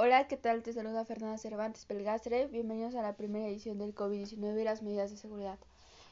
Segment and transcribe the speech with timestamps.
[0.00, 0.62] Hola, ¿qué tal?
[0.62, 2.46] Te saluda Fernanda Cervantes Pelgastre.
[2.46, 5.58] Bienvenidos a la primera edición del COVID-19 y las medidas de seguridad.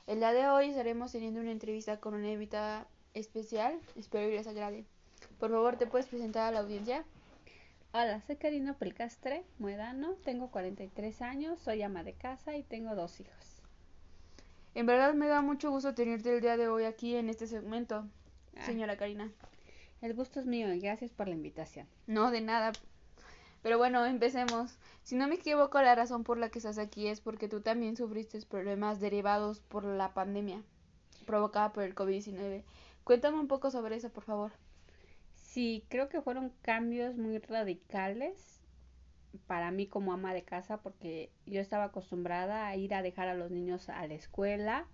[0.09, 3.79] El día de hoy estaremos teniendo una entrevista con una invitada especial.
[3.95, 4.85] Espero que les agrade.
[5.39, 7.05] Por favor, ¿te puedes presentar a la audiencia?
[7.93, 13.21] Hola, soy Karina Pelcastre Muedano, tengo 43 años, soy ama de casa y tengo dos
[13.21, 13.63] hijos.
[14.75, 18.05] En verdad me da mucho gusto tenerte el día de hoy aquí en este segmento,
[18.57, 18.67] Ah.
[18.67, 19.31] señora Karina.
[20.03, 21.87] El gusto es mío y gracias por la invitación.
[22.09, 22.73] No, de nada.
[23.67, 24.79] Pero bueno, empecemos.
[25.03, 27.97] Si no me equivoco, la razón por la que estás aquí es porque tú también
[27.97, 30.63] sufriste problemas derivados por la pandemia
[31.27, 32.63] provocada por el COVID-19.
[33.03, 34.53] Cuéntame un poco sobre eso, por favor.
[35.35, 38.61] Sí, creo que fueron cambios muy radicales
[39.49, 43.35] para mí como ama de casa porque yo estaba acostumbrada a ir a dejar a
[43.35, 44.87] los niños a la escuela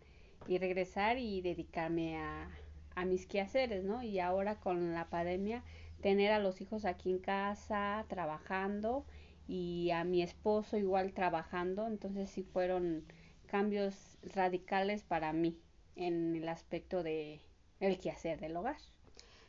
[0.48, 2.48] y regresar y dedicarme a,
[2.95, 4.02] a mis quehaceres, ¿no?
[4.02, 5.62] Y ahora con la pandemia
[6.02, 9.06] tener a los hijos aquí en casa trabajando
[9.48, 13.04] y a mi esposo igual trabajando, entonces sí fueron
[13.46, 15.59] cambios radicales para mí
[15.96, 17.41] en el aspecto de
[17.80, 18.76] el quehacer del hogar.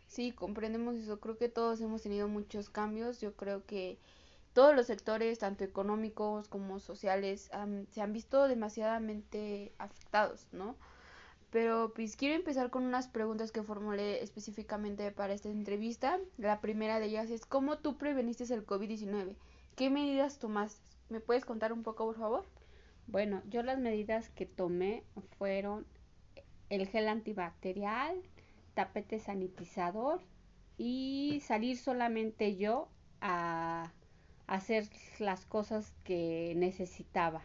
[0.07, 1.19] Sí, comprendemos eso.
[1.19, 3.19] Creo que todos hemos tenido muchos cambios.
[3.19, 3.97] Yo creo que
[4.53, 7.49] todos los sectores, tanto económicos como sociales,
[7.89, 10.75] se han visto demasiadamente afectados, ¿no?
[11.53, 16.19] Pero pues quiero empezar con unas preguntas que formulé específicamente para esta entrevista.
[16.35, 19.35] La primera de ellas es ¿cómo tú preveniste el COVID-19?
[19.75, 20.81] ¿Qué medidas tomaste?
[21.09, 22.45] ¿Me puedes contar un poco, por favor?
[23.05, 25.03] Bueno, yo las medidas que tomé
[25.37, 25.85] fueron
[26.69, 28.19] el gel antibacterial,
[28.73, 30.21] tapete sanitizador
[30.79, 32.89] y salir solamente yo
[33.21, 33.93] a
[34.47, 37.43] hacer las cosas que necesitaba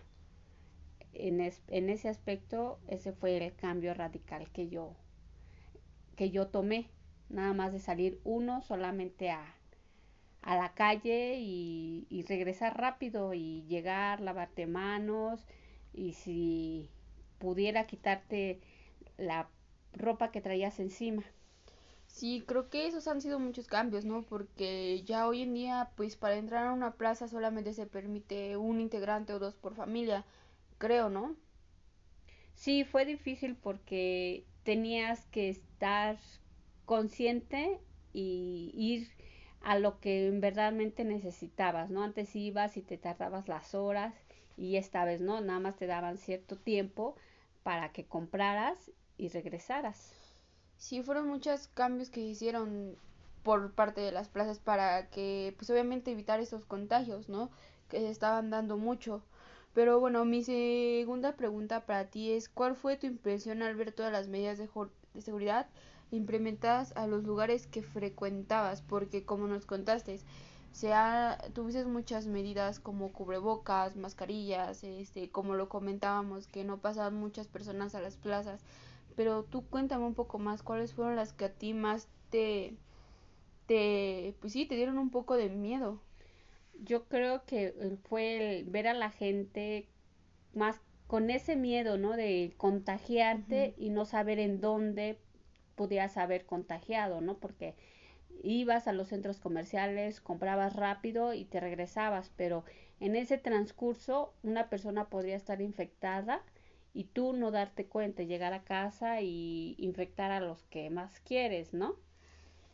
[1.19, 4.95] en, es, en ese aspecto ese fue el cambio radical que yo
[6.17, 6.91] que yo tomé
[7.29, 9.55] nada más de salir uno solamente a,
[10.43, 15.47] a la calle y, y, regresar rápido y llegar, lavarte manos
[15.93, 16.89] y si
[17.39, 18.61] pudiera quitarte
[19.17, 19.49] la
[19.93, 21.23] ropa que traías encima.
[22.07, 24.23] Sí, creo que esos han sido muchos cambios, ¿no?
[24.23, 28.81] Porque ya hoy en día, pues para entrar a una plaza solamente se permite un
[28.81, 30.25] integrante o dos por familia
[30.79, 31.37] creo, ¿no?
[32.55, 36.19] Sí, fue difícil porque tenías que estar
[36.85, 37.81] consciente
[38.13, 39.09] y ir
[39.63, 42.03] a lo que verdaderamente necesitabas, ¿no?
[42.03, 44.15] Antes ibas y te tardabas las horas
[44.57, 47.17] y esta vez no, nada más te daban cierto tiempo
[47.63, 50.13] para que compraras y regresaras.
[50.77, 52.97] Sí, fueron muchos cambios que hicieron
[53.43, 57.51] por parte de las plazas para que, pues obviamente evitar esos contagios, ¿no?
[57.89, 59.23] Que se estaban dando mucho.
[59.75, 64.13] Pero bueno, mi segunda pregunta para ti es, ¿cuál fue tu impresión al ver todas
[64.13, 64.69] las medidas de,
[65.21, 65.69] seguridad
[66.11, 68.83] implementadas a los lugares que frecuentabas?
[68.83, 70.21] Porque como nos contaste,
[71.53, 77.95] tuviste muchas medidas como cubrebocas, mascarillas, este, como lo comentábamos, que no pasaban muchas personas
[77.95, 78.65] a las plazas.
[79.17, 82.77] Pero tú cuéntame un poco más, ¿cuáles fueron las que a ti más te,
[83.67, 86.01] te, pues sí, te dieron un poco de miedo?
[86.85, 87.75] Yo creo que
[88.09, 89.89] fue el ver a la gente
[90.55, 92.17] más con ese miedo, ¿no?
[92.17, 93.85] De contagiarte uh -huh.
[93.87, 95.19] y no saber en dónde
[95.75, 97.39] podías haber contagiado, ¿no?
[97.39, 97.75] Porque
[98.43, 102.65] ibas a los centros comerciales, comprabas rápido y te regresabas, pero
[103.01, 106.45] en ese transcurso una persona podría estar infectada
[106.93, 111.73] y tú no darte cuenta, llegar a casa y infectar a los que más quieres,
[111.73, 111.97] ¿no?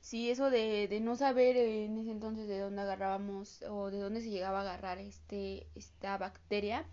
[0.05, 4.21] Sí, eso de, de, no saber en ese entonces de dónde agarrábamos o de dónde
[4.21, 6.85] se llegaba a agarrar este, esta bacteria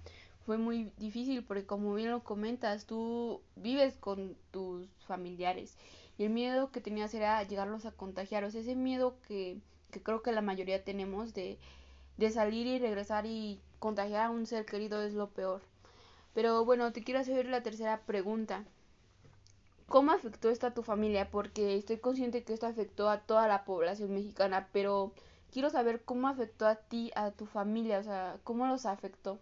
[0.46, 5.76] fue muy difícil porque como bien lo comentas, tú vives con tus familiares
[6.18, 9.58] y el miedo que tenías era llegarlos a contagiar, o sea, ese miedo que,
[9.92, 11.58] que creo que la mayoría tenemos de,
[12.18, 15.62] de salir y regresar y contagiar a un ser querido es lo peor.
[16.34, 18.64] Pero bueno, te quiero hacer la tercera pregunta.
[19.92, 21.30] ¿Cómo afectó esto a tu familia?
[21.30, 25.14] Porque estoy consciente que esto afectó a toda la población mexicana, pero
[25.52, 29.42] quiero saber cómo afectó a ti, a tu familia, o sea, cómo los afectó.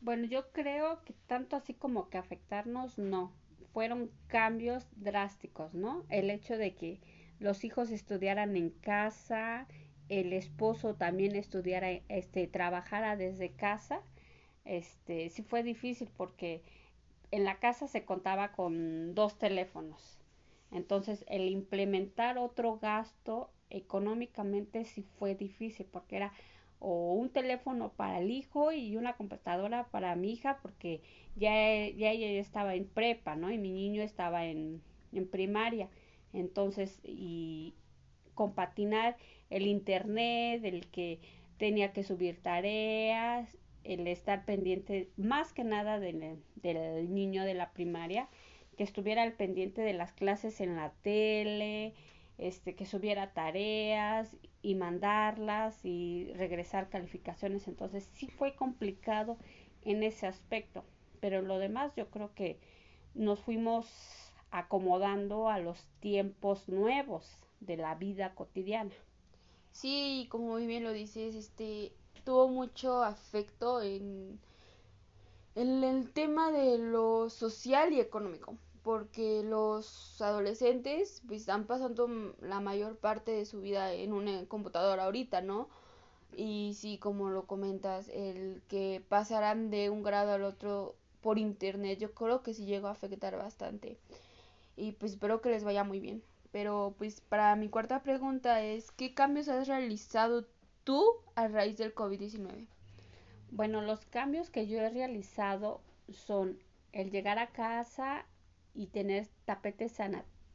[0.00, 3.32] Bueno, yo creo que tanto así como que afectarnos, no.
[3.72, 6.04] Fueron cambios drásticos, ¿no?
[6.08, 7.00] El hecho de que
[7.40, 9.66] los hijos estudiaran en casa,
[10.08, 14.02] el esposo también estudiara, este, trabajara desde casa,
[14.64, 16.62] este, sí fue difícil porque
[17.30, 20.18] en la casa se contaba con dos teléfonos.
[20.70, 26.32] Entonces, el implementar otro gasto económicamente sí fue difícil porque era
[26.80, 31.02] o un teléfono para el hijo y una computadora para mi hija porque
[31.34, 31.50] ya,
[31.88, 33.50] ya ella estaba en prepa, ¿no?
[33.50, 34.80] Y mi niño estaba en,
[35.12, 35.88] en primaria.
[36.32, 37.74] Entonces, y
[38.34, 39.16] compatinar
[39.50, 41.20] el internet, el que
[41.56, 43.56] tenía que subir tareas,
[43.88, 48.28] el estar pendiente más que nada del, del niño de la primaria,
[48.76, 51.94] que estuviera al pendiente de las clases en la tele,
[52.36, 57.66] este, que subiera tareas y mandarlas y regresar calificaciones.
[57.66, 59.38] Entonces sí fue complicado
[59.82, 60.84] en ese aspecto.
[61.20, 62.60] Pero lo demás yo creo que
[63.14, 63.88] nos fuimos
[64.50, 68.92] acomodando a los tiempos nuevos de la vida cotidiana.
[69.72, 71.92] Sí, como muy bien lo dices, este
[72.28, 74.38] tuvo mucho afecto en,
[75.54, 82.98] el tema de lo social y económico, porque los adolescentes pues están pasando la mayor
[82.98, 85.70] parte de su vida en una computadora ahorita, ¿no?
[86.36, 91.98] Y sí, como lo comentas, el que pasarán de un grado al otro por internet,
[91.98, 93.96] yo creo que sí llegó a afectar bastante.
[94.76, 96.22] Y pues espero que les vaya muy bien.
[96.52, 100.44] Pero pues para mi cuarta pregunta es, ¿qué cambios has realizado
[100.88, 101.04] tú
[101.34, 102.66] a raíz del COVID-19?
[103.50, 106.58] Bueno, los cambios que yo he realizado son
[106.92, 108.24] el llegar a casa
[108.74, 109.98] y tener tapetes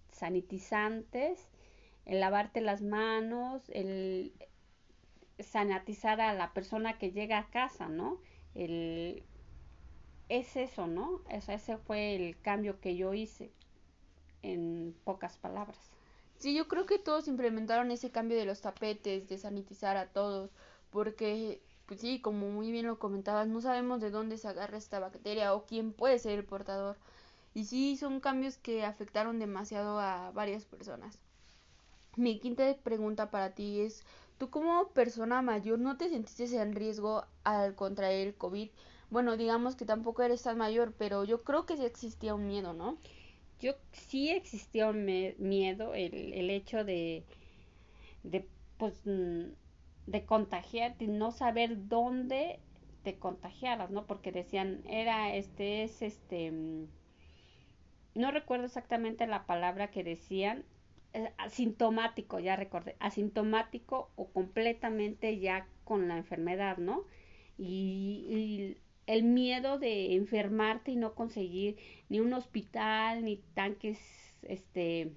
[0.09, 1.51] sanitizantes,
[2.07, 4.33] el lavarte las manos, el
[5.37, 8.19] sanitizar a la persona que llega a casa, ¿no?
[8.55, 9.21] El,
[10.29, 11.21] es eso, ¿no?
[11.29, 13.51] ese fue el cambio que yo hice
[14.41, 15.92] en pocas palabras.
[16.43, 20.51] Sí, yo creo que todos implementaron ese cambio de los tapetes, de sanitizar a todos,
[20.89, 24.99] porque, pues sí, como muy bien lo comentabas, no sabemos de dónde se agarra esta
[24.99, 26.97] bacteria o quién puede ser el portador.
[27.53, 31.17] Y sí, son cambios que afectaron demasiado a varias personas.
[32.17, 34.03] Mi quinta pregunta para ti es,
[34.37, 38.69] ¿tú como persona mayor no te sentiste en riesgo al contraer el COVID?
[39.09, 42.73] Bueno, digamos que tampoco eres tan mayor, pero yo creo que sí existía un miedo,
[42.73, 42.97] ¿no?
[43.63, 47.23] Yo sí existía un miedo, el, el hecho de,
[48.23, 48.45] de,
[48.77, 49.53] pues, mm,
[50.07, 52.59] de contagiarte y no saber dónde
[53.03, 54.05] te contagiaras, ¿no?
[54.05, 56.87] Porque decían, era, este, es, este, mm,
[58.15, 60.65] no recuerdo exactamente la palabra que decían,
[61.37, 67.05] asintomático, ya recordé, asintomático o completamente ya con la enfermedad, ¿no?
[67.57, 68.77] Y
[69.07, 71.77] el miedo de enfermarte y no conseguir
[72.09, 73.99] ni un hospital, ni tanques
[74.43, 75.11] este,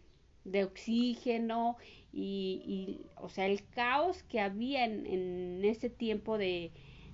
[0.45, 1.77] de oxígeno
[2.13, 6.73] y, o sea, el caos que había en, en ese tiempo de,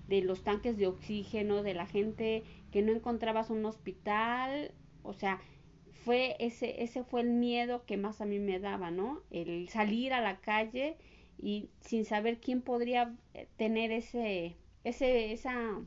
[0.09, 4.73] de los tanques de oxígeno, de la gente que no encontrabas un hospital,
[5.03, 5.41] o sea,
[6.05, 9.23] fue ese, ese fue el miedo que más a mí me daba, ¿no?
[9.31, 10.97] El salir a la calle
[11.39, 15.81] y sin saber quién podría eh, tener ese, ese, esa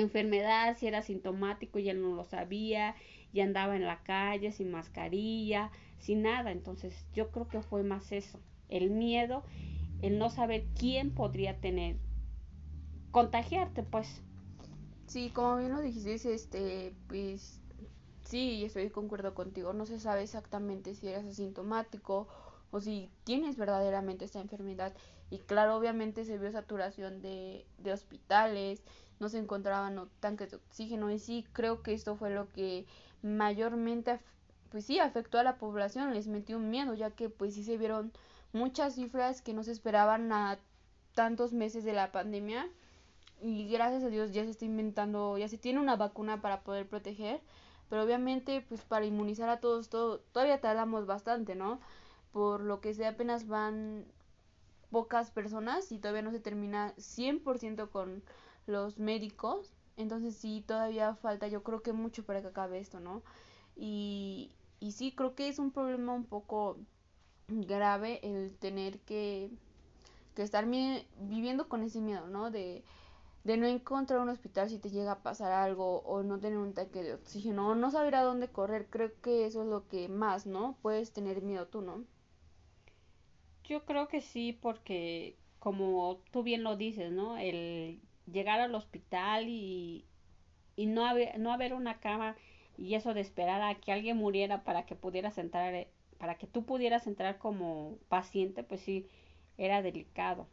[0.00, 2.94] enfermedad, si era sintomático, ya no lo sabía,
[3.32, 6.52] ya andaba en la calle sin mascarilla, sin nada.
[6.52, 8.38] Entonces yo creo que fue más eso,
[8.68, 9.44] el miedo,
[10.02, 11.96] el no saber quién podría tener,
[13.10, 14.22] contagiarte pues.
[15.06, 17.60] Sí, como bien lo dijiste, este, pues
[18.24, 22.26] sí, estoy de acuerdo contigo, no se sabe exactamente si eres asintomático
[22.70, 24.94] o si tienes verdaderamente esta enfermedad.
[25.34, 28.84] Y claro, obviamente se vio saturación de, de hospitales,
[29.18, 32.86] no se encontraban tanques de oxígeno y sí creo que esto fue lo que
[33.22, 34.20] mayormente
[34.70, 37.78] pues sí afectó a la población, les metió un miedo ya que pues sí se
[37.78, 38.12] vieron
[38.52, 40.58] muchas cifras que no se esperaban a
[41.14, 42.68] tantos meses de la pandemia
[43.40, 46.88] y gracias a Dios ya se está inventando, ya se tiene una vacuna para poder
[46.88, 47.40] proteger,
[47.88, 51.80] pero obviamente pues para inmunizar a todos todo, todavía tardamos bastante, ¿no?
[52.32, 54.06] Por lo que se apenas van
[54.94, 58.22] pocas personas y todavía no se termina 100% con
[58.68, 59.74] los médicos.
[59.96, 63.22] Entonces sí, todavía falta yo creo que mucho para que acabe esto, ¿no?
[63.76, 66.78] Y, y sí, creo que es un problema un poco
[67.48, 69.50] grave el tener que,
[70.36, 72.50] que estar viviendo con ese miedo, ¿no?
[72.50, 72.84] De,
[73.44, 76.74] de no encontrar un hospital si te llega a pasar algo o no tener un
[76.74, 78.88] tanque de oxígeno o no saber a dónde correr.
[78.90, 80.78] Creo que eso es lo que más, ¿no?
[80.82, 82.04] Puedes tener miedo tú, ¿no?
[83.64, 87.38] Yo creo que sí, porque como tú bien lo dices, ¿no?
[87.38, 90.04] El llegar al hospital y,
[90.76, 92.36] y no, haber, no haber una cama
[92.78, 96.46] y eso de esperar a que alguien muriera para que pudieras entrar, eh, para que
[96.48, 99.08] tú pudieras entrar como paciente, pues sí,
[99.58, 100.48] era delicado.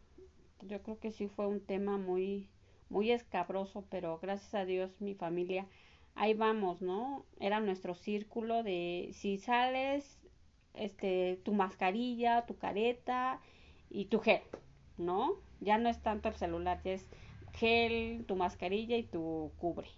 [0.61, 2.49] Yo creo que sí fue un tema muy,
[2.89, 5.67] muy escabroso, pero gracias a Dios mi familia,
[6.15, 7.25] ahí vamos, ¿no?
[7.39, 10.20] Era nuestro círculo de si sales,
[10.73, 13.39] este, tu mascarilla, tu careta
[13.89, 14.41] y tu gel,
[14.97, 15.35] ¿no?
[15.59, 17.07] Ya no es tanto el celular, ya es
[17.53, 19.89] gel, tu mascarilla y tu cubre.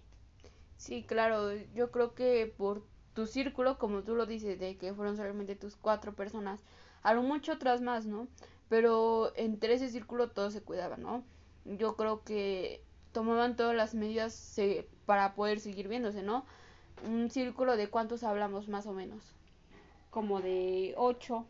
[0.76, 5.16] Sí, claro, yo creo que por tu círculo, como tú lo dices, de que fueron
[5.16, 6.64] solamente tus cuatro personas,
[7.02, 8.28] a lo mucho otras más, ¿no?
[8.68, 11.24] pero entre ese círculo todos se cuidaban, ¿no?
[11.64, 14.58] Yo creo que tomaban todas las medidas
[15.06, 16.44] para poder seguir viéndose, ¿no?
[17.06, 19.33] Un círculo de cuántos hablamos más o menos.
[20.14, 21.44] Como de ocho.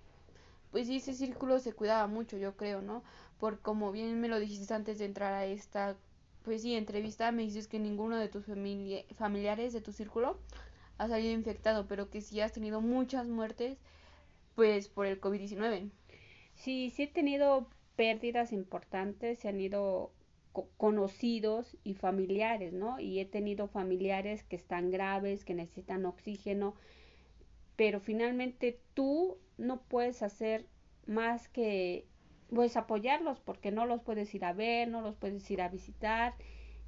[0.71, 3.03] Pues sí, ese círculo se cuidaba mucho, yo creo, ¿no?
[3.39, 5.99] Por como bien me lo dijiste antes de entrar a esta,
[6.45, 10.39] pues sí, entrevista, me dices que ninguno de tus familiares de tu círculo
[10.97, 13.77] ha salido infectado, pero que sí has tenido muchas muertes,
[14.55, 15.91] pues por el COVID-19.
[16.55, 20.11] Sí, sí he tenido pérdidas importantes, se han ido
[20.79, 22.99] conocidos y familiares, ¿no?
[22.99, 26.77] Y he tenido familiares que están graves, que necesitan oxígeno,
[27.77, 30.67] pero finalmente tú no puedes hacer
[31.07, 32.07] más que
[32.51, 36.35] pues apoyarlos porque no los puedes ir a ver, no los puedes ir a visitar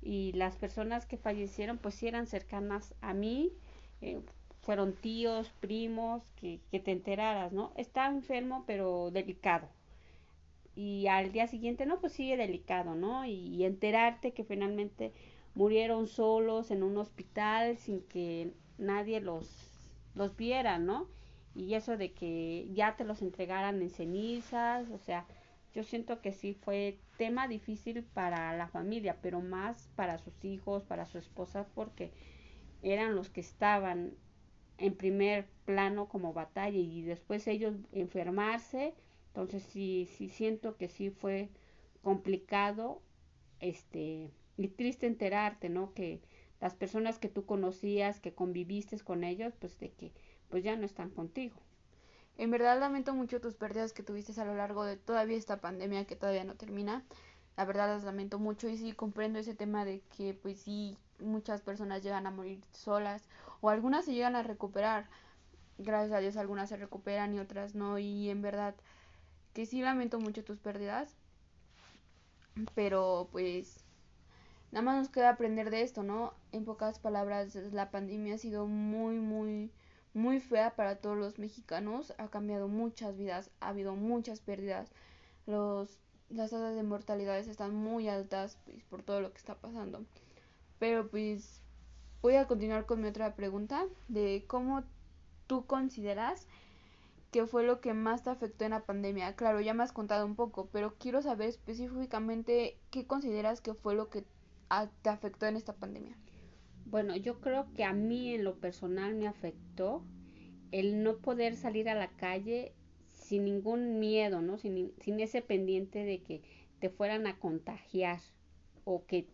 [0.03, 3.53] y las personas que fallecieron pues eran cercanas a mí,
[4.01, 4.21] eh,
[4.61, 7.73] fueron tíos, primos, que, que te enteraras, ¿no?
[7.77, 9.69] Está enfermo pero delicado,
[10.77, 13.25] y al día siguiente, no, pues sigue delicado, ¿no?
[13.25, 15.13] Y, enterarte que finalmente
[15.55, 19.66] murieron solos en un hospital sin que nadie los,
[20.17, 21.09] los viera, ¿no?
[21.55, 25.27] Y eso de que ya te los entregaran en cenizas, o sea,
[25.75, 30.83] yo siento que sí fue tema difícil para la familia, pero más para sus hijos,
[30.85, 32.13] para su esposa, porque
[32.83, 34.15] eran los que estaban
[34.79, 38.95] en primer plano como batalla y después ellos enfermarse,
[39.29, 41.51] entonces sí, sí siento que sí fue
[42.03, 43.03] complicado,
[43.61, 45.93] este, y triste enterarte, ¿no?
[45.95, 46.21] Que
[46.61, 50.13] las personas que tú conocías, que conviviste con ellos, pues de que
[50.49, 51.57] pues ya no están contigo.
[52.39, 56.07] En verdad lamento mucho tus pérdidas que tuviste a lo largo de todavía esta pandemia
[56.07, 57.03] que todavía no termina.
[57.57, 61.63] La verdad las lamento mucho y sí comprendo ese tema de que pues sí muchas
[61.63, 63.27] personas llegan a morir solas
[63.63, 65.09] o algunas se llegan a recuperar.
[65.79, 68.75] Gracias a Dios algunas se recuperan y otras no y en verdad
[69.55, 71.17] que sí lamento mucho tus pérdidas,
[72.75, 73.86] pero pues
[74.73, 76.35] nada más nos queda aprender de esto, ¿no?
[76.53, 79.71] En pocas palabras, la pandemia ha sido muy, muy,
[80.15, 84.91] muy fea para todos los mexicanos, ha cambiado muchas vidas, ha habido muchas pérdidas,
[85.47, 85.99] los,
[86.31, 90.05] las tasas de mortalidad están muy altas pues, por todo lo que está pasando.
[90.79, 91.61] Pero pues
[92.23, 94.83] voy a continuar con mi otra pregunta de cómo
[95.47, 96.47] tú consideras
[97.31, 99.37] qué fue lo que más te afectó en la pandemia.
[99.37, 103.95] Claro, ya me has contado un poco, pero quiero saber específicamente qué consideras que fue
[103.95, 104.25] lo que
[105.03, 106.17] te afectó en esta pandemia.
[106.85, 110.05] Bueno, yo creo que a mí en lo personal me afectó
[110.73, 112.73] el no poder salir a la calle
[113.27, 114.57] sin ningún miedo, ¿no?
[114.57, 116.43] Sin, ese pendiente de que
[116.79, 118.21] te fueran a contagiar
[118.85, 119.27] o que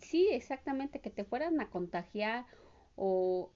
[0.00, 2.46] sí, exactamente, que te fueran a contagiar
[2.96, 3.50] o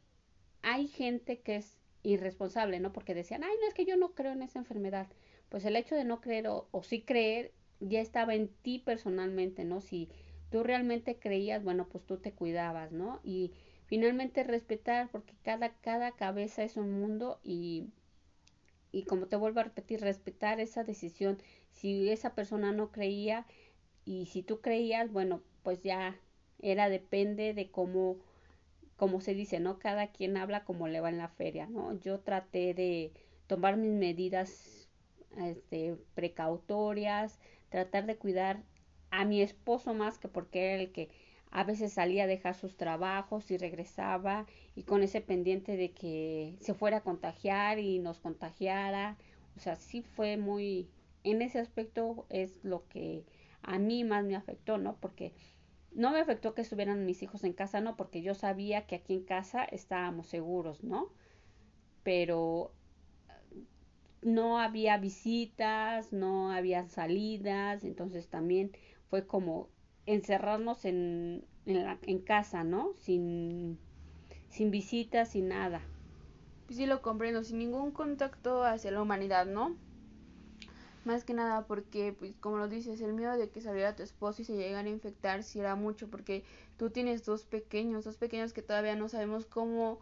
[0.63, 2.93] hay gente que es irresponsable, ¿no?
[2.93, 5.09] Porque decían, ay, no es que yo no creo en esa enfermedad.
[5.49, 9.81] Pues el hecho de no creer o, sí creer ya estaba en ti personalmente, ¿no?
[9.81, 10.09] Si
[10.51, 13.21] tú realmente creías, bueno, pues tú te cuidabas, ¿no?
[13.23, 13.53] Y
[13.87, 17.87] finalmente respetar, porque cada, cada cabeza es un mundo y,
[18.93, 21.39] y como te vuelvo a repetir, respetar esa decisión.
[21.73, 23.47] Si esa persona no creía
[24.05, 26.17] y si tú creías, bueno, pues ya
[26.61, 28.19] era depende de cómo
[28.99, 29.79] como se dice, ¿no?
[29.79, 31.99] Cada quien habla como le va en la feria, ¿no?
[32.01, 33.13] Yo traté de
[33.47, 34.89] tomar mis medidas
[35.37, 37.39] este, precautorias,
[37.69, 38.65] tratar de cuidar
[39.11, 41.11] a mi esposo más que porque era el que
[41.51, 46.57] a veces salía a dejar sus trabajos y regresaba y con ese pendiente de que
[46.61, 49.17] se fuera a contagiar y nos contagiara.
[49.57, 50.89] O sea, sí fue muy,
[51.25, 53.25] en ese aspecto es lo que
[53.63, 54.97] a mí más me afectó, ¿no?
[54.97, 55.33] Porque
[55.93, 59.15] no me afectó que estuvieran mis hijos en casa, no, porque yo sabía que aquí
[59.15, 61.11] en casa estábamos seguros, ¿no?
[62.03, 62.73] Pero
[64.23, 68.73] no había visitas, no había salidas, entonces también
[69.11, 69.69] fue como
[70.07, 72.95] encerrarnos en, en, en casa, ¿no?
[72.99, 73.79] Sin,
[74.49, 75.83] sin visitas, sin nada.
[76.67, 79.77] Pues sí lo comprendo, sin ningún contacto hacia la humanidad, ¿no?
[81.05, 84.43] Más que nada porque, pues como lo dices, el miedo de que saliera tu esposo
[84.43, 86.45] y se llegan a infectar si era mucho porque
[86.77, 90.01] tú tienes dos pequeños, dos pequeños que todavía no sabemos cómo,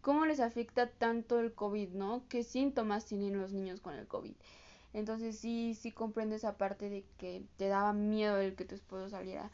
[0.00, 2.22] cómo les afecta tanto el COVID, ¿no?
[2.28, 4.34] ¿Qué síntomas tienen los niños con el COVID?
[4.96, 9.10] Entonces sí, sí comprendo esa parte de que te daba miedo el que tu esposo
[9.10, 9.50] saliera.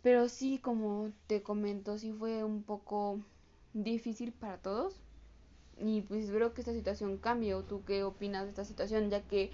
[0.00, 3.18] Pero sí, como te comento, sí fue un poco
[3.74, 5.00] difícil para todos.
[5.76, 7.54] Y pues espero que esta situación cambie.
[7.54, 9.10] ¿O tú qué opinas de esta situación?
[9.10, 9.50] Ya que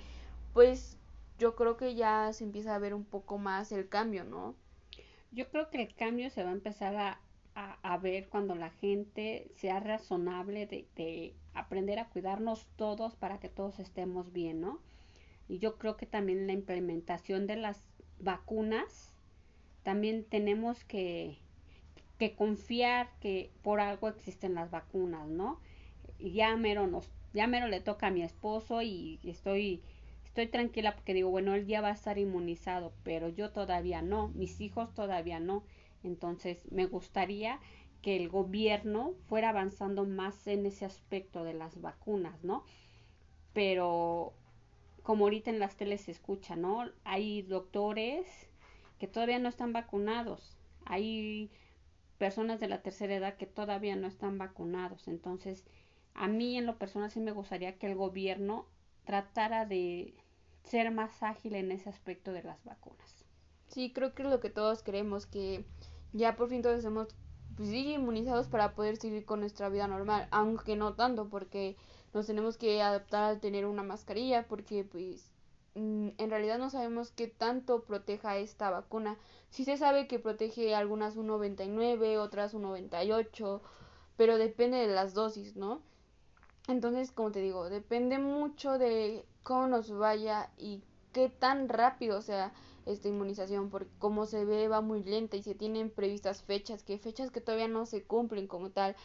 [0.52, 0.98] pues
[1.38, 4.54] yo creo que ya se empieza a ver un poco más el cambio, ¿no?
[5.32, 7.20] Yo creo que el cambio se va a empezar a,
[7.54, 13.48] a, ver cuando la gente sea razonable de, de, aprender a cuidarnos todos para que
[13.48, 14.80] todos estemos bien, ¿no?
[15.48, 17.80] Y yo creo que también la implementación de las
[18.18, 19.12] vacunas,
[19.82, 21.38] también tenemos que,
[22.36, 25.60] confiar que por algo existen las vacunas, ¿no?
[26.18, 29.82] Ya mero, nos, ya mero le toca a mi esposo y estoy,
[30.24, 34.28] estoy tranquila porque digo, bueno, él ya va a estar inmunizado, pero yo todavía no,
[34.28, 35.62] mis hijos todavía no.
[36.04, 37.60] Entonces, me gustaría
[38.02, 42.64] que el gobierno fuera avanzando más en ese aspecto de las vacunas, ¿no?
[43.52, 44.34] Pero
[45.02, 46.90] como ahorita en las teles se escucha, ¿no?
[47.04, 48.26] Hay doctores
[48.98, 51.50] que todavía no están vacunados, hay
[52.18, 55.08] personas de la tercera edad que todavía no están vacunados.
[55.08, 55.64] Entonces,
[56.14, 58.66] a mí en lo personal sí me gustaría que el gobierno
[59.04, 60.14] tratara de
[60.62, 63.24] ser más ágil en ese aspecto de las vacunas.
[63.68, 65.64] Sí, creo que es lo que todos queremos, que
[66.14, 67.08] ya por fin todos estemos
[67.56, 71.76] pues inmunizados para poder seguir con nuestra vida normal, aunque no tanto porque
[72.12, 75.30] nos tenemos que adaptar a tener una mascarilla porque pues
[75.74, 79.18] mm, en realidad no sabemos qué tanto proteja esta vacuna.
[79.50, 83.60] Sí se sabe que protege algunas un 99, otras un 98,
[84.16, 85.80] pero depende de las dosis, ¿no?
[86.66, 92.52] Entonces, como te digo, depende mucho de cómo nos vaya y qué tan rápido sea
[92.86, 96.98] esta inmunización, porque como se ve va muy lenta y se tienen previstas fechas, que
[96.98, 98.96] fechas que todavía no se cumplen como tal.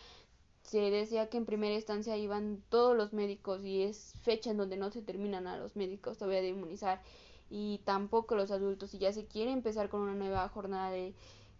[0.64, 4.78] Se decía que en primera instancia iban todos los médicos y es fecha en donde
[4.78, 7.02] no se terminan a los médicos todavía de inmunizar
[7.50, 11.16] y tampoco los adultos y ya se quiere empezar con una nueva jornada de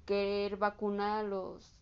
[0.06, 1.74] querer vacunar a los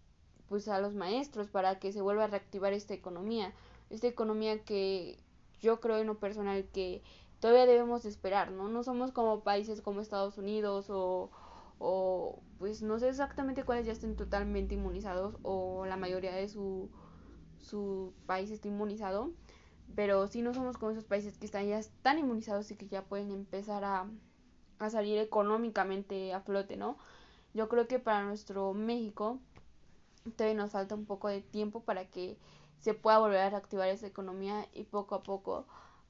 [0.48, 3.54] pues a los maestros para que se vuelva a reactivar esta economía,
[3.90, 5.20] esta economía que
[5.60, 7.02] yo creo en lo personal que
[7.40, 8.68] todavía debemos esperar, ¿no?
[8.68, 11.32] No somos como países como Estados Unidos o,
[11.80, 16.90] o pues no sé exactamente cuáles ya estén totalmente inmunizados o la mayoría de su,
[17.60, 19.32] su país está inmunizado,
[19.96, 23.04] pero sí no somos como esos países que están ya están inmunizados y que ya
[23.04, 24.08] pueden empezar a,
[24.80, 26.98] a salir económicamente a flote, ¿no?
[27.54, 29.40] Yo creo que para nuestro México
[30.36, 32.38] todavía nos falta un poco de tiempo para que
[32.80, 35.66] se pueda volver a reactivar esa economía y poco a poco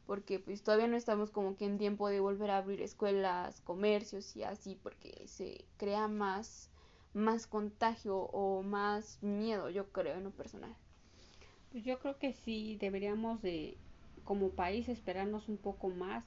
[0.08, 4.36] porque pues todavía no estamos como que en tiempo de volver a abrir escuelas, comercios
[4.36, 6.72] y así porque se crea más
[7.14, 10.76] más contagio o más miedo, yo creo en lo personal.
[11.72, 13.78] Pues yo creo que sí deberíamos de
[14.24, 16.24] como país esperarnos un poco más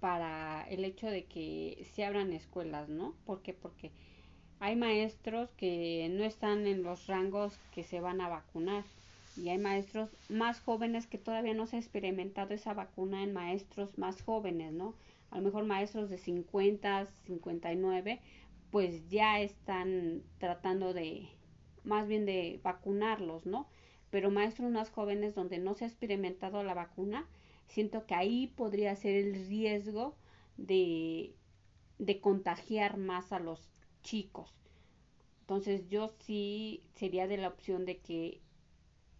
[0.00, 3.14] para el hecho de que se abran escuelas, ¿no?
[3.26, 3.52] ¿Por qué?
[3.52, 3.90] Porque
[4.60, 8.84] hay maestros que no están en los rangos que se van a vacunar
[9.36, 13.96] y hay maestros más jóvenes que todavía no se ha experimentado esa vacuna en maestros
[13.98, 14.94] más jóvenes, ¿no?
[15.30, 18.20] A lo mejor maestros de 50, 59,
[18.70, 21.28] pues ya están tratando de,
[21.84, 23.68] más bien de vacunarlos, ¿no?
[24.10, 27.26] Pero maestros más jóvenes donde no se ha experimentado la vacuna,
[27.68, 30.16] siento que ahí podría ser el riesgo
[30.58, 31.34] de,
[31.98, 33.70] de contagiar más a los
[34.02, 34.54] chicos.
[35.40, 38.40] Entonces yo sí sería de la opción de que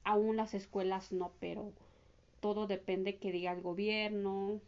[0.05, 1.73] aún las escuelas no, pero
[2.41, 4.61] todo depende que diga el gobierno,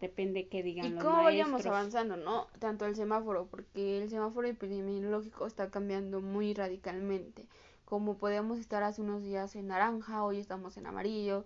[0.00, 2.48] depende que digan y cómo vayamos avanzando, ¿no?
[2.58, 7.46] Tanto el semáforo, porque el semáforo epidemiológico está cambiando muy radicalmente.
[7.84, 11.44] Como podíamos estar hace unos días en naranja, hoy estamos en amarillo,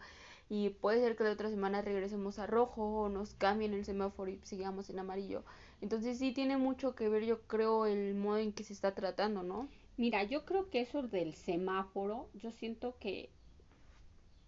[0.48, 4.30] y puede ser que de otra semana regresemos a rojo o nos cambien el semáforo
[4.30, 5.42] y sigamos en amarillo.
[5.82, 9.42] Entonces sí tiene mucho que ver, yo creo, el modo en que se está tratando,
[9.42, 9.68] ¿no?
[9.98, 13.28] Mira, yo creo que eso del semáforo, yo siento que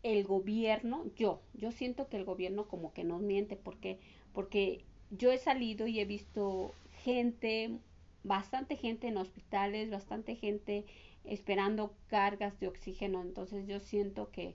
[0.02, 3.98] el gobierno, yo, yo siento que el gobierno como que nos miente, porque,
[4.32, 7.78] porque yo he salido y he visto gente,
[8.22, 10.86] bastante gente en hospitales, bastante gente
[11.24, 14.54] esperando cargas de oxígeno, entonces yo siento que,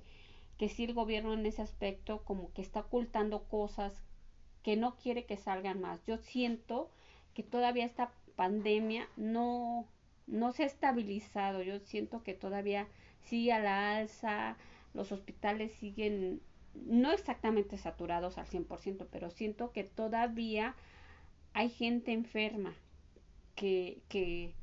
[0.58, 3.94] que sí el gobierno en ese aspecto como que está ocultando cosas
[4.64, 6.06] que no quiere que salgan más.
[6.08, 6.90] Yo siento
[7.34, 9.86] que todavía esta pandemia no,
[10.28, 11.62] no se ha estabilizado.
[11.62, 12.88] Yo siento que todavía
[13.22, 14.58] sigue a la alza,
[14.94, 16.42] los hospitales siguen
[16.74, 20.76] no exactamente saturados al 100%, pero siento que todavía
[21.54, 22.76] hay gente enferma
[23.56, 24.54] que, que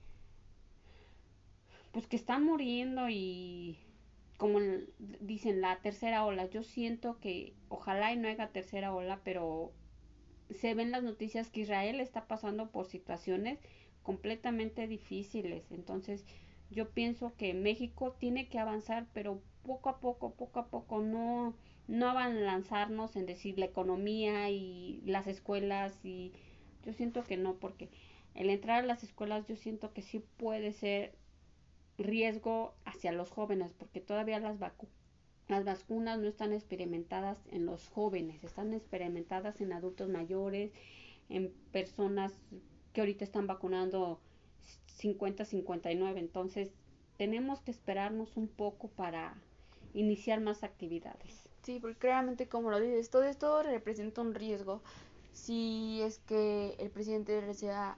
[1.93, 3.79] pues que están muriendo y
[4.37, 4.59] como
[5.21, 9.73] dicen la tercera ola, yo siento que ojalá y no haya tercera ola, pero
[10.51, 13.59] se ven las noticias que Israel está pasando por situaciones
[14.03, 15.71] completamente difíciles.
[15.71, 16.25] Entonces,
[16.71, 21.55] yo pienso que México tiene que avanzar, pero poco a poco, poco a poco, no,
[21.89, 26.33] no van a lanzarnos en decir la economía y las escuelas y
[26.85, 27.89] yo siento que no, porque
[28.35, 31.15] el entrar a las escuelas yo siento que sí puede ser
[31.99, 34.59] riesgo hacia los jóvenes, porque todavía las
[35.49, 40.73] las vacunas no están experimentadas en los jóvenes, están experimentadas en adultos mayores,
[41.29, 42.33] en personas
[42.93, 44.21] que ahorita están vacunando
[44.87, 46.21] 50, 59.
[46.21, 46.71] Entonces,
[47.17, 49.35] tenemos que esperarnos un poco para
[49.95, 51.49] iniciar más actividades.
[51.63, 54.83] Sí, porque claramente, como lo dices, todo esto representa un riesgo.
[55.33, 57.97] Si es que el presidente desea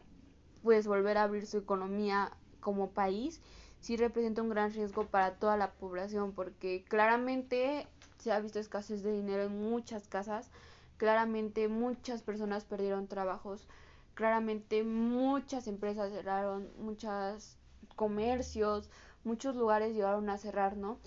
[0.62, 3.42] pues volver a abrir su economía como país,
[3.80, 7.86] sí representa un gran riesgo para toda la población, porque claramente
[8.18, 10.50] se ha visto escasez de dinero en muchas casas,
[10.96, 13.68] claramente muchas personas perdieron trabajos,
[14.14, 17.56] claramente muchas empresas cerraron, muchos
[17.96, 18.90] comercios,
[19.24, 20.98] muchos lugares llegaron a cerrar, ¿no?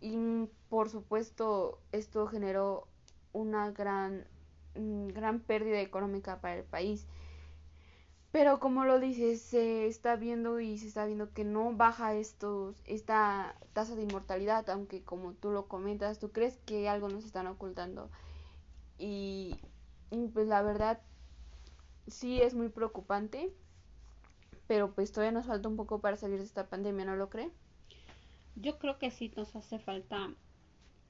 [0.00, 0.16] Y
[0.68, 2.86] por supuesto esto generó
[3.32, 4.26] una gran,
[4.74, 7.06] mm, gran pérdida económica para el país.
[8.30, 12.82] Pero como lo dices, se está viendo y se está viendo que no baja estos,
[12.84, 17.46] esta tasa de inmortalidad, aunque como tú lo comentas, tú crees que algo nos están
[17.46, 18.10] ocultando.
[18.98, 19.56] Y,
[20.34, 21.00] pues la verdad
[22.10, 23.52] sí es muy preocupante,
[24.66, 27.50] pero pues todavía nos falta un poco para salir de esta pandemia, ¿no lo cree?
[28.56, 30.34] Yo creo que sí nos hace falta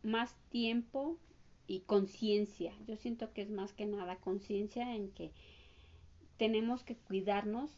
[0.03, 1.19] más tiempo
[1.67, 2.73] y conciencia.
[2.87, 5.33] Yo siento que es más que nada conciencia en que
[6.37, 7.71] tenemos que cuidarnos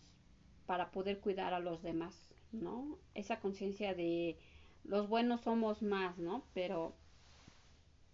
[0.66, 2.14] para poder cuidar a los demás,
[2.52, 2.98] ¿no?
[3.14, 4.38] Esa conciencia de
[4.84, 6.44] los buenos somos más, ¿no?
[6.54, 6.94] Pero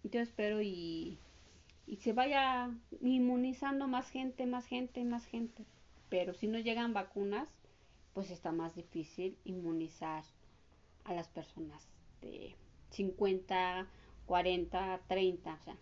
[0.04, 1.18] yo espero y,
[1.86, 2.70] y se vaya
[3.00, 5.64] inmunizando más gente, más gente, más gente.
[6.08, 7.48] Pero si no llegan vacunas,
[8.12, 10.24] pues está más difícil inmunizar
[11.04, 11.88] a las personas
[12.20, 12.56] de
[12.90, 13.86] 50,
[14.26, 15.76] 40, 30, o sea,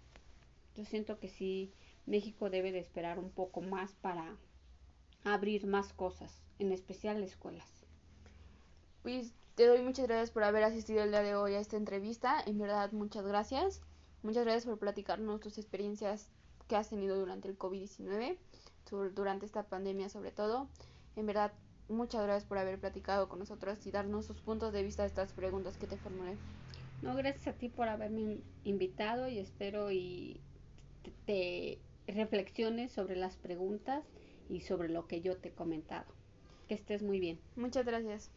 [0.77, 1.73] yo siento que sí,
[2.07, 4.37] México debe de esperar un poco más para
[5.23, 7.87] abrir más cosas, en especial escuelas.
[9.03, 12.43] Pues te doy muchas gracias por haber asistido el día de hoy a esta entrevista.
[12.45, 13.81] En verdad, muchas gracias.
[14.25, 16.31] Muchas gracias por platicarnos tus experiencias
[16.67, 18.39] que has tenido durante el COVID-19,
[19.15, 20.67] durante esta pandemia sobre todo.
[21.15, 21.53] En verdad,
[21.91, 25.35] muchas gracias por haber platicado con nosotros y darnos sus puntos de vista a estas
[25.35, 26.37] preguntas que te formulé.
[27.03, 30.41] No, gracias a ti por haberme invitado y espero y
[31.27, 34.05] te reflexiones sobre las preguntas
[34.49, 36.07] y sobre lo que yo te he comentado.
[36.67, 37.39] Que estés muy bien.
[37.57, 38.31] Muchas gracias.